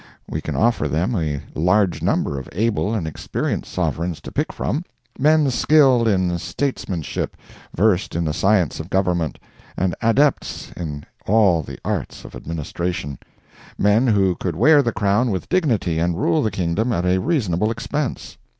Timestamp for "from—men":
4.51-5.51